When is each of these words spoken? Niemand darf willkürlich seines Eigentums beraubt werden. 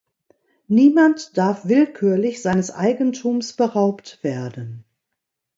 Niemand 0.67 1.37
darf 1.37 1.65
willkürlich 1.67 2.41
seines 2.41 2.71
Eigentums 2.71 3.53
beraubt 3.55 4.17
werden. 4.23 4.83